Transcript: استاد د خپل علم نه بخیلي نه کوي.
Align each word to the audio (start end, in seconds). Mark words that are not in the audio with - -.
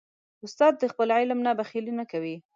استاد 0.45 0.73
د 0.79 0.83
خپل 0.91 1.07
علم 1.17 1.39
نه 1.47 1.51
بخیلي 1.59 1.93
نه 1.99 2.05
کوي. 2.11 2.35